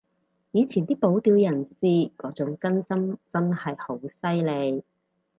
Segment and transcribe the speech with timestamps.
[0.51, 1.75] 以前啲保釣人士
[2.17, 4.83] 嗰種真心真係好犀利